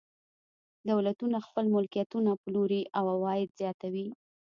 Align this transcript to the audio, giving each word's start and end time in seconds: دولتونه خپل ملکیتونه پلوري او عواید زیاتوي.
دولتونه 0.89 1.37
خپل 1.47 1.65
ملکیتونه 1.75 2.31
پلوري 2.41 2.81
او 2.97 3.03
عواید 3.15 3.49
زیاتوي. 3.59 4.07